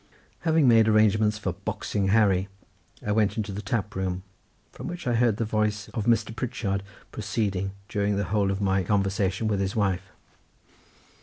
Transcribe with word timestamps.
Having 0.39 0.67
made 0.67 0.87
arrangements 0.87 1.37
for 1.37 1.53
"boxing 1.53 2.07
Harry" 2.07 2.47
I 3.05 3.11
went 3.11 3.37
into 3.37 3.51
the 3.51 3.61
tap 3.61 3.93
room, 3.93 4.23
from 4.71 4.87
which 4.87 5.05
I 5.05 5.11
had 5.13 5.19
heard 5.19 5.37
the 5.37 5.45
voice 5.45 5.89
of 5.89 6.07
Mr. 6.07 6.35
Pritchard 6.35 6.81
proceeding 7.11 7.73
during 7.87 8.15
the 8.15 8.23
whole 8.33 8.49
of 8.49 8.59
my 8.61 8.81
conversation 8.83 9.47
with 9.47 9.59
his 9.59 9.75
wife. 9.75 10.09